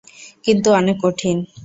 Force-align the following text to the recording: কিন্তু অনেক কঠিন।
কিন্তু 0.43 0.67
অনেক 0.71 0.95
কঠিন। 1.03 1.37